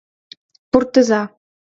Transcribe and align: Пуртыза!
Пуртыза! 0.71 1.21